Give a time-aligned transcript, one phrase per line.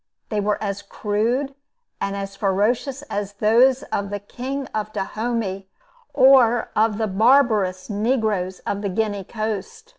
[0.29, 1.53] They were as crude
[2.01, 5.69] and as ferocious as those of the King of Dahomey,
[6.11, 9.89] or of the barbarous negroes of the Guinea coast.